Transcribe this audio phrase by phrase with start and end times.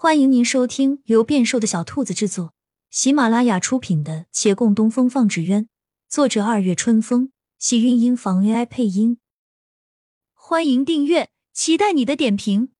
[0.00, 2.54] 欢迎您收听由变瘦的小兔子制作、
[2.88, 5.64] 喜马拉雅出品的《且共东风放纸鸢》，
[6.08, 9.18] 作者二月春风，喜韵音房 AI 配音。
[10.34, 12.70] 欢迎订阅，期待你的点评。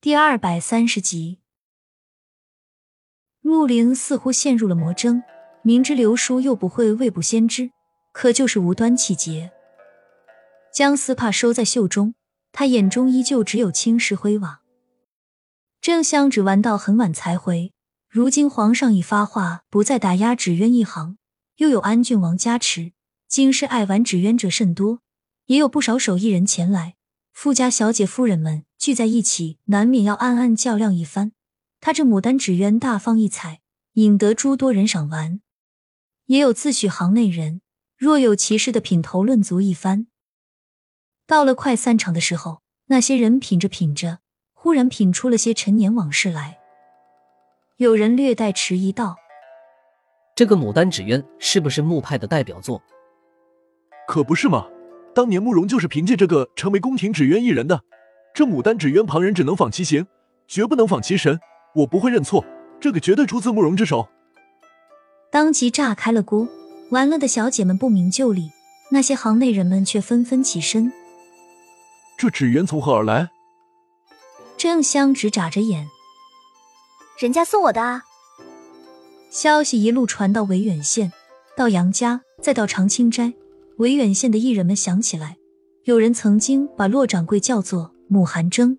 [0.00, 1.40] 第二百三十集，
[3.42, 5.22] 陆凌似乎陷入了魔怔，
[5.62, 7.72] 明知刘叔又不会未卜先知，
[8.10, 9.52] 可就是无端气结，
[10.72, 12.14] 将丝帕收在袖中。
[12.52, 14.62] 他眼中依旧只有青石灰瓦。
[15.80, 17.72] 郑香只玩到很晚才回，
[18.08, 21.18] 如今皇上已发话，不再打压纸鸢一行，
[21.56, 22.92] 又有安郡王加持，
[23.28, 25.00] 京师爱玩纸鸢者甚多，
[25.46, 26.96] 也有不少手艺人前来。
[27.32, 31.32] 富家小姐夫人们聚在一起，难免要暗暗较量一番。
[31.80, 33.60] 他这牡丹纸鸢大放异彩，
[33.92, 35.40] 引得诸多人赏玩。
[36.26, 37.60] 也有自诩行内人，
[37.96, 40.08] 若有其事的品头论足一番。
[41.28, 44.20] 到了快散场的时候，那些人品着品着，
[44.54, 46.56] 忽然品出了些陈年往事来。
[47.76, 49.16] 有人略带迟疑道
[50.34, 52.82] ：“这个牡丹纸鸢是不是木派的代表作
[54.08, 54.68] ？”“可不是嘛！
[55.14, 57.82] 当年慕容就是凭借这个成为宫廷纸鸢艺人的。
[58.32, 60.06] 这牡丹纸鸢，旁人只能仿其形，
[60.46, 61.38] 绝不能仿其神。
[61.74, 62.42] 我不会认错，
[62.80, 64.08] 这个绝对出自慕容之手。”
[65.30, 66.48] 当即炸开了锅。
[66.90, 68.50] 玩了的小姐们不明就里，
[68.92, 70.90] 那些行内人们却纷纷起身。
[72.18, 73.30] 这纸鸢从何而来？
[74.56, 75.88] 郑香只眨着眼，
[77.16, 78.02] 人家送我的啊！
[79.30, 81.12] 消息一路传到维远县，
[81.56, 83.32] 到杨家，再到长青斋。
[83.76, 85.36] 维远县的艺人们想起来，
[85.84, 88.76] 有人曾经把骆掌柜叫做母寒征。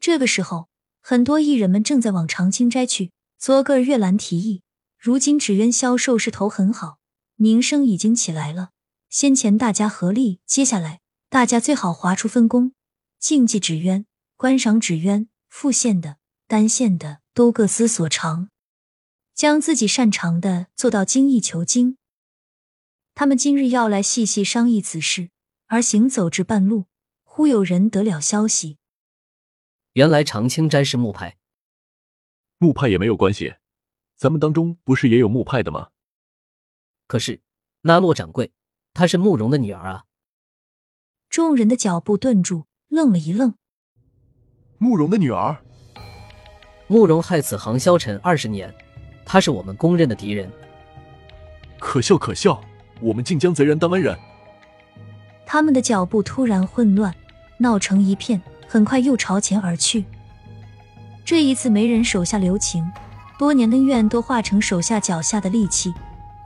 [0.00, 0.66] 这个时候，
[1.00, 3.12] 很多艺人们正在往长青斋去。
[3.38, 4.62] 昨个月兰提议，
[4.98, 6.98] 如今纸鸢销售势头很好，
[7.36, 8.70] 名声已经起来了。
[9.08, 10.98] 先前大家合力，接下来。
[11.30, 12.72] 大家最好划出分工，
[13.18, 14.06] 竞技纸鸢、
[14.38, 18.48] 观赏纸鸢、复线的、单线的，都各司所长，
[19.34, 21.98] 将自己擅长的做到精益求精。
[23.14, 25.28] 他们今日要来细细商议此事，
[25.66, 26.86] 而行走至半路，
[27.24, 28.78] 忽有人得了消息。
[29.92, 31.36] 原来长青斋是木派，
[32.56, 33.56] 木派也没有关系，
[34.16, 35.90] 咱们当中不是也有木派的吗？
[37.06, 37.42] 可是
[37.82, 38.50] 那骆掌柜，
[38.94, 40.06] 她是慕容的女儿啊。
[41.30, 43.54] 众人的脚步顿住，愣了一愣。
[44.78, 45.58] 慕容的女儿，
[46.86, 48.74] 慕容害此行消沉二十年，
[49.26, 50.50] 他是我们公认的敌人。
[51.78, 52.60] 可笑可笑，
[53.00, 54.16] 我们竟将贼人当恩人。
[55.44, 57.14] 他们的脚步突然混乱，
[57.58, 60.04] 闹成一片，很快又朝前而去。
[61.24, 62.90] 这一次没人手下留情，
[63.38, 65.92] 多年恩怨都化成手下脚下的利器，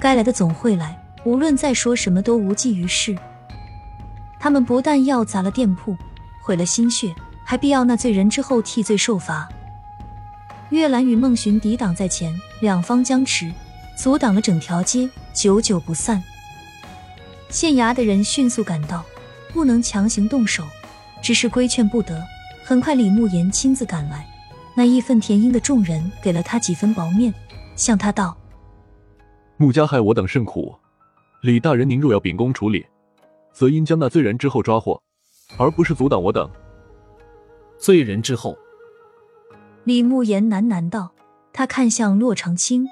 [0.00, 3.16] 该来的总会来，无论再说什么都无济于事。
[4.42, 5.96] 他们不但要砸了店铺，
[6.40, 7.14] 毁了心血，
[7.44, 9.48] 还必要那罪人之后替罪受罚。
[10.70, 13.52] 月兰与孟寻抵挡在前，两方僵持，
[13.96, 16.20] 阻挡了整条街，久久不散。
[17.50, 19.04] 县衙的人迅速赶到，
[19.52, 20.66] 不能强行动手，
[21.22, 22.20] 只是规劝不得。
[22.64, 24.26] 很快，李慕言亲自赶来，
[24.74, 27.32] 那义愤填膺的众人给了他几分薄面，
[27.76, 28.36] 向他道
[29.56, 30.74] ：“穆家害我等甚苦，
[31.42, 32.84] 李大人您若要秉公处理。”
[33.52, 35.02] 则应将那罪人之后抓获，
[35.56, 36.50] 而不是阻挡我等。
[37.78, 38.56] 罪人之后，
[39.84, 41.10] 李慕言喃喃道。
[41.54, 42.86] 他看向洛长青，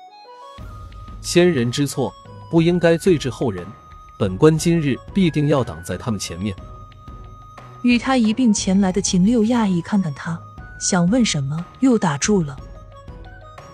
[1.22, 2.12] 先人之错，
[2.50, 3.66] 不应该罪至后人。
[4.19, 6.54] 本官今日必定要挡在他们前面。
[7.81, 10.38] 与他一并前来的秦六讶异看看他，
[10.78, 12.54] 想问什么，又打住了。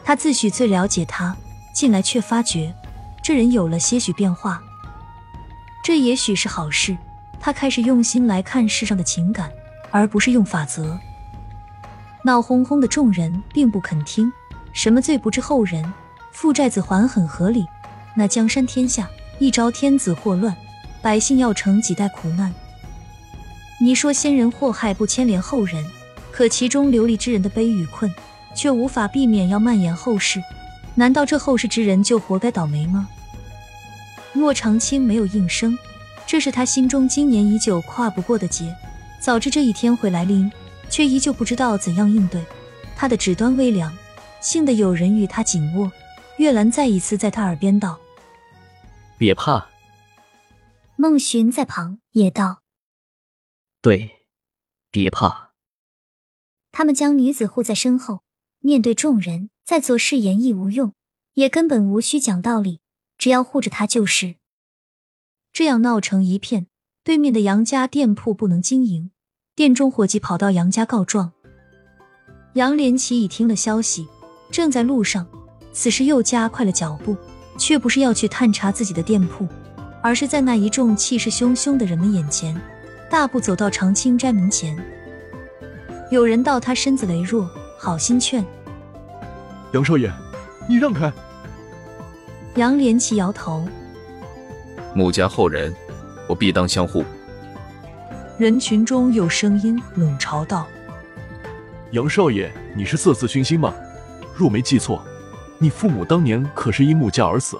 [0.04, 1.36] 他自诩最了解他，
[1.74, 2.72] 近来却发觉
[3.24, 4.62] 这人有了些许变化。
[5.86, 6.98] 这也许是好事，
[7.38, 9.52] 他开始用心来看世上的情感，
[9.92, 10.98] 而不是用法则。
[12.24, 14.32] 闹哄哄的众人并不肯听，
[14.72, 15.92] 什么罪不至后人，
[16.32, 17.64] 负债子还很合理。
[18.16, 19.08] 那江山天下，
[19.38, 20.56] 一朝天子祸乱，
[21.00, 22.52] 百姓要承几代苦难。
[23.80, 25.86] 你说先人祸害不牵连后人，
[26.32, 28.12] 可其中流离之人的悲与困，
[28.56, 30.42] 却无法避免要蔓延后世。
[30.96, 33.08] 难道这后世之人就活该倒霉吗？
[34.38, 35.76] 骆长青没有应声，
[36.26, 38.74] 这是他心中今年已久跨不过的劫。
[39.20, 40.50] 早知这一天会来临，
[40.88, 42.44] 却依旧不知道怎样应对。
[42.94, 43.96] 他的指端微凉，
[44.40, 45.90] 幸得有人与他紧握。
[46.38, 47.98] 月兰再一次在他耳边道
[49.18, 49.68] ：“别怕。”
[50.96, 52.62] 孟寻在旁也道
[53.80, 54.26] ：“对，
[54.90, 55.52] 别怕。”
[56.72, 58.22] 他们将女子护在身后，
[58.60, 60.92] 面对众人再做誓言亦无用，
[61.34, 62.80] 也根本无需讲道理。
[63.26, 64.36] 只要护着他就是。
[65.52, 66.68] 这样闹成一片，
[67.02, 69.10] 对面的杨家店铺不能经营，
[69.56, 71.32] 店中伙计跑到杨家告状。
[72.54, 74.06] 杨连奇已听了消息，
[74.52, 75.26] 正在路上，
[75.72, 77.16] 此时又加快了脚步，
[77.58, 79.44] 却不是要去探查自己的店铺，
[80.00, 82.56] 而是在那一众气势汹汹的人们眼前，
[83.10, 84.78] 大步走到长青斋门前。
[86.12, 88.46] 有人道他身子羸弱，好心劝
[89.72, 90.08] 杨少爷，
[90.68, 91.12] 你让开。
[92.56, 93.68] 杨连奇摇头。
[94.94, 95.74] 穆家后人，
[96.26, 97.04] 我必当相护。
[98.38, 100.66] 人群中有声音冷嘲道
[101.92, 103.74] ：“杨少爷，你是色字熏心吗？
[104.34, 105.02] 若没记错，
[105.58, 107.58] 你父母当年可是因穆家而死。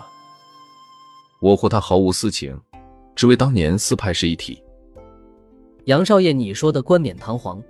[1.41, 2.59] 我和他毫无私情，
[3.15, 4.63] 只为当年四派是一体。
[5.85, 7.63] 杨少爷，你说的冠冕堂皇，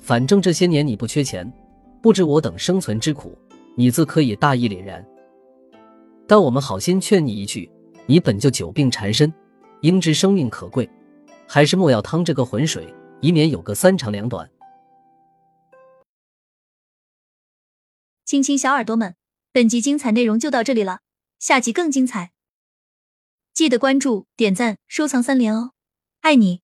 [0.00, 1.50] 反正这些年你不缺钱，
[2.02, 3.36] 不知我等生存之苦，
[3.74, 5.02] 你自可以大义凛然。
[6.26, 7.70] 但我们好心劝你一句。”
[8.06, 9.32] 你本就久病缠身，
[9.80, 10.86] 应知生命可贵，
[11.48, 14.50] 还是莫要趟这个浑水，以免有个三长两短。
[18.26, 19.16] 亲亲小耳朵们，
[19.52, 21.00] 本集精彩内容就到这里了，
[21.38, 22.32] 下集更精彩，
[23.54, 25.72] 记得关注、点赞、收藏三连哦，
[26.20, 26.63] 爱你！